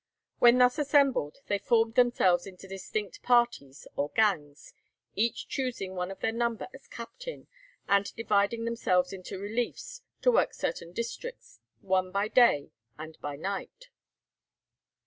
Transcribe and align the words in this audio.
When 0.39 0.57
thus 0.57 0.79
assembled, 0.79 1.37
they 1.45 1.59
formed 1.59 1.93
themselves 1.93 2.47
into 2.47 2.67
distinct 2.67 3.21
parties 3.21 3.87
or 3.95 4.09
gangs, 4.09 4.73
each 5.15 5.47
choosing 5.47 5.93
one 5.93 6.09
of 6.09 6.21
their 6.21 6.31
number 6.31 6.67
as 6.73 6.87
captain, 6.87 7.45
and 7.87 8.11
dividing 8.15 8.65
themselves 8.65 9.13
into 9.13 9.37
reliefs 9.37 10.01
to 10.23 10.31
work 10.31 10.55
certain 10.55 10.91
districts, 10.91 11.59
one 11.81 12.09
by 12.11 12.29
day 12.29 12.71
and 12.97 13.15
by 13.21 13.35
night. 13.35 13.89